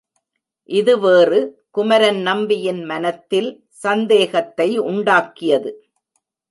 இது 0.69 0.93
வேறு 0.99 1.39
குமரன் 1.71 2.21
நம்பியின் 2.21 2.81
மனத்தில் 2.83 3.51
சந்தேகத்தை 3.81 4.69
உண்டாக்கியது. 4.79 5.71